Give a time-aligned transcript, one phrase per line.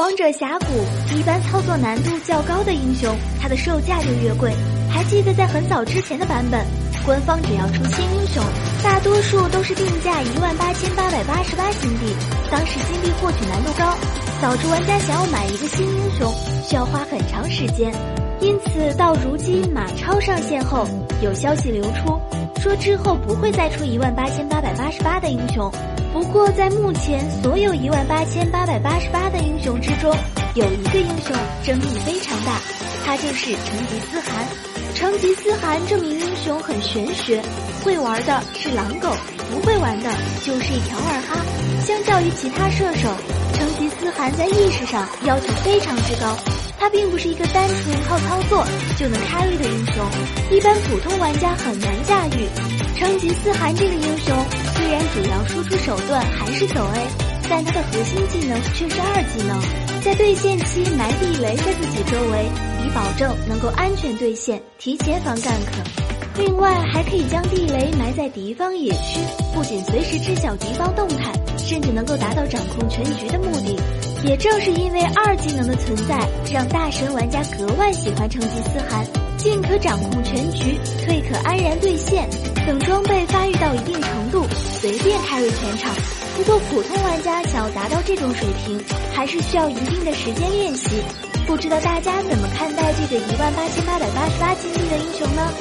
[0.00, 0.64] 王者峡谷，
[1.14, 4.50] 一般操作难度较高的英雄，它的售价就越贵。
[4.88, 6.64] 还记得在很早之前的版本，
[7.04, 8.42] 官方只要出新英雄，
[8.82, 12.16] 大多数都是定价一万八千八百八十八金币。
[12.50, 13.94] 当时金币获取难度高，
[14.40, 16.32] 导致玩家想要买一个新英雄
[16.66, 17.92] 需要花很长时间。
[18.40, 20.88] 因此，到如今马超上线后，
[21.22, 22.18] 有消息流出，
[22.58, 25.70] 说之后不会再出一万八千八百八十八的英雄。
[26.12, 30.14] 不过，在目前所有一万八千八百八十八的英雄之中，
[30.54, 32.60] 有一个英雄争议非常大，
[33.04, 34.44] 他就是成吉思汗。
[34.92, 37.40] 成吉思汗这名英雄很玄学，
[37.84, 39.08] 会玩的是狼狗，
[39.50, 40.10] 不会玩的
[40.44, 41.40] 就是一条二哈。
[41.86, 43.08] 相较于其他射手，
[43.54, 46.36] 成吉思汗在意识上要求非常之高。
[46.78, 48.66] 他并不是一个单纯靠操作
[48.98, 50.04] 就能 carry 的英雄，
[50.50, 52.79] 一般普通玩家很难驾驭。
[53.00, 54.36] 成吉思汗这个英雄
[54.74, 57.06] 虽然主要输出手段还是走 A，
[57.48, 59.58] 但他的核心技能却是二技能，
[60.02, 62.44] 在对线期埋地雷在自己周围，
[62.84, 65.56] 以保证能够安全对线，提前防 gank。
[66.36, 69.18] 另外还可以将地雷埋在敌方野区，
[69.54, 73.80] 不仅随时知晓敌方动态，甚至能够达到掌控全局的目的。
[74.26, 76.18] 也正是因为二技能的存在，
[76.52, 79.06] 让大神玩家格外喜欢成吉思汗。
[79.38, 82.28] 进可掌控全局，退可安然对线，
[82.66, 84.46] 等装备发育到一定程度，
[84.80, 85.94] 随便 carry 全场。
[86.36, 88.80] 不过普通玩家想要达到这种水平，
[89.12, 91.02] 还是需要一定的时间练习。
[91.46, 95.52] 不知道大家怎么看待这个一万八千八百八十八金币的英雄呢？